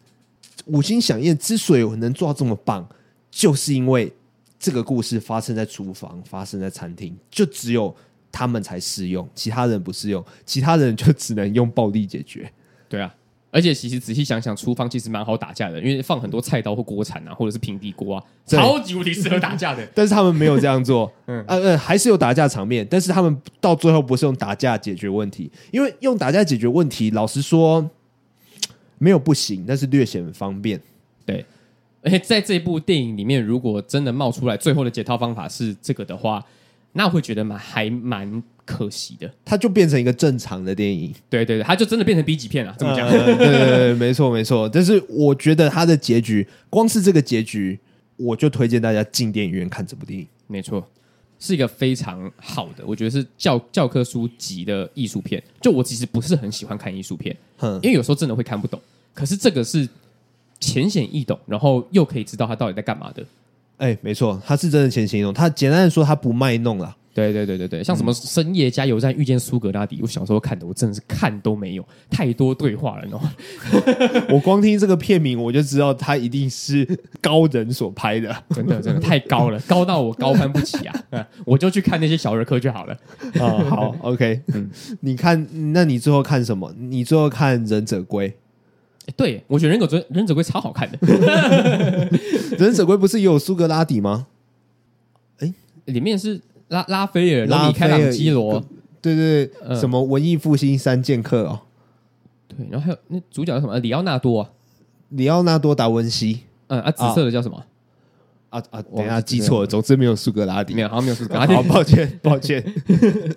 [0.65, 2.89] 五星响宴之所以能做到这么棒，
[3.31, 4.13] 就是因为
[4.59, 7.95] 这个故事发生在厨房，发生在餐厅，就只有。
[8.37, 12.53] 他们才适用，其他人不适用，其他人就只能用暴力解决。
[12.87, 13.15] 对啊，
[13.51, 19.89] 而且其实仔细想想，厨房其实蛮好打架的，因为放很多菜刀或锅铲啊，或者是平底锅啊，超级无敌适合打架的。
[19.97, 27.89] 但是他们没有这样做， 嗯呃呃，还是有打架场面，但是他们到最后不是用打架解决问题，因为用打架解决问题，老实说
[28.99, 30.79] 没有不行，但是略显方便。
[31.25, 31.43] 对，
[32.03, 36.45] 而且在这部电影里面，如果真的冒出来最后的解套方法是这个的话。
[36.97, 44.69] 那我会觉得蛮还蛮可惜的，它就变成一个正常的电影，对对对，它就真的变成 B 级片了，这么讲，呃、对对对， 没错没错。
[44.69, 47.79] 但是我觉得它的结局，光是这个结局，
[48.17, 50.27] 我就推荐大家进电影院看这部电影。
[50.47, 50.85] 没错，
[51.39, 55.43] 是一个非常好的，我觉得是教教科书级的艺术片。
[55.61, 58.81] 就我其实不是很喜欢看艺术片，哼，因为有时候真的会看不懂。
[59.13, 59.89] 可是这个是
[60.59, 63.25] 浅显易懂，然后又可以知道他到底在干嘛的。
[63.79, 65.33] 哎、欸，没错，他是真的浅显易懂。
[65.33, 66.97] 他简单的说，他不卖弄了。
[67.13, 73.21] 对对对对对，像什么深夜加油站遇见苏格拉底，我小时候看的，我真的是看都没有，太多对话了，
[74.29, 76.87] 我光听这个片名，我就知道他一定是
[77.23, 81.27] 高人所拍的， 真的真的太高了，高到我高攀不起 啊！
[81.47, 82.95] 我就去看那些小儿科就好了。
[83.41, 86.75] 哦，好，OK，嗯，你看，那你最后看什么？
[86.79, 88.37] 你最后看忍者龟。
[89.17, 90.99] 对，我觉得忍狗追忍者龟超好看的。
[92.59, 94.27] 忍者龟不是也有苏格拉底吗？
[95.39, 95.53] 哎，
[95.87, 98.65] 里面是拉拉斐尔、拉米开朗基罗，
[99.01, 101.61] 对对什么文艺复兴三剑客哦。
[102.49, 103.79] 对，然后还有那主角叫什么？
[103.79, 104.49] 里奥纳多，
[105.11, 106.41] 里奥纳多达文西。
[106.69, 107.65] 嗯啊，紫色的叫什么？
[108.49, 108.81] 啊啊！
[108.83, 111.53] 等一下记错了，总之没有苏格拉底，没有，好像没有苏格拉 底。
[111.55, 112.65] 好，抱歉，抱歉。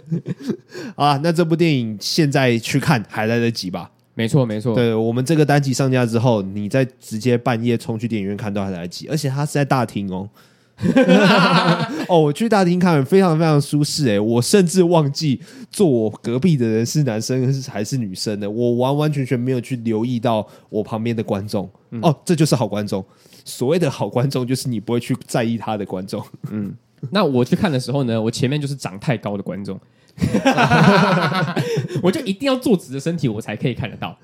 [0.95, 3.91] 啊，那这部电影现在去看还来得及吧？
[4.20, 4.76] 没错，没错。
[4.76, 10.30] 对，我们这个单集上架之后，你再直接半夜冲去电影院看都还来得及，而且它是在大厅哦。
[12.09, 14.09] 哦，我去大厅看，非常非常舒适。
[14.09, 15.39] 哎，我甚至忘记
[15.72, 21.70] 坐我隔壁的人是男生还是女生的，我完完全全没有去留意到我旁边的观众。
[21.91, 23.01] 嗯、哦，这就是好观众。
[23.45, 26.22] 所谓的好观众，就是你不会去在意他的观众。
[26.51, 26.76] 嗯，
[27.09, 29.80] 那我去看的时候呢，我前面就是长太高的观众，
[32.03, 34.17] 我就一定要坐直的身体，我才可以看得到。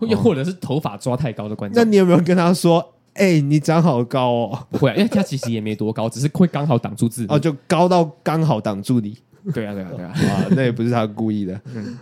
[0.00, 2.92] 又或者是头发抓太高的观众，那你有没有跟他说？
[3.14, 4.58] 哎、欸，你长好高哦！
[4.72, 9.16] 不会、啊，因为他其实也没多高，只是会刚好挡住字哦，就高到刚好挡住你。
[9.52, 11.60] 对啊，对啊，对啊， 啊，那也不是他故意的。
[11.72, 11.96] 嗯，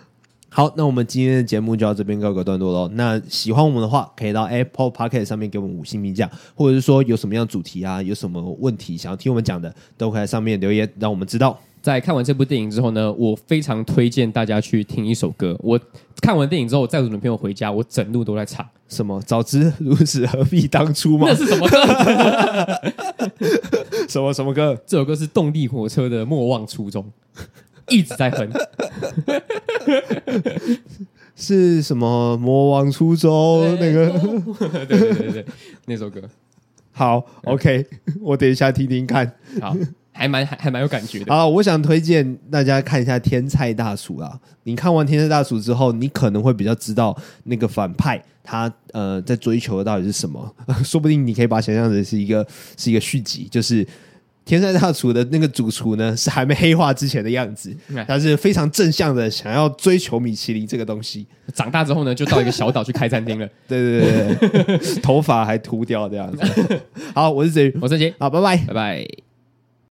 [0.49, 2.89] 好，那我们今天的节目就到这边告个段落喽。
[2.95, 11.61] 那喜欢我们的话，可以到 Apple Podcast 上面给我们五星评价，或者是说有什么样主题啊，有什么问题想要听我们讲的，都可以在上面留言，让我们知道。
[11.83, 15.59] 在看完这部电影之后呢，我非常推荐大家去听一首歌。
[15.61, 15.79] 我
[16.21, 21.27] 看完电影之后，我载我女朋友回家，我整路都在唱什么“早知如此，何必当初”嘛？
[21.29, 21.77] 那是什么歌？
[24.09, 24.81] 什么什么歌？
[24.87, 27.05] 这首歌是动力火车的《莫忘初衷》，
[27.89, 28.49] 一直在哼。
[31.35, 34.09] 是什么“莫忘初衷”那个？
[34.87, 35.45] 对对对对，
[35.87, 36.23] 那首歌。
[36.93, 37.85] 好，OK，
[38.21, 39.35] 我等一下听听看。
[39.61, 39.75] 好。
[40.23, 41.35] 还蛮还还蛮有感觉的。
[41.35, 44.39] 好，我想推荐大家看一下《天菜大厨》啊。
[44.63, 50.55] 你看完《天菜大厨》之后，你可能会比较知道那个反派他呃在追求的到底是什么。
[50.85, 52.47] 说不定你可以把它想象成是一个
[52.79, 53.85] 是一个续集，就是
[54.45, 61.27] 《天菜大厨》的那个主厨呢是还没黑化之前的样子，他是非常正向的想要追求米其林这个东西。
[61.53, 63.49] 长大之后呢，就到一个小岛去开餐厅了。
[63.67, 66.81] 对对对对， 头发还秃掉这样子。
[67.13, 69.32] 好，我是子瑜，我是杰，好，拜拜，拜拜。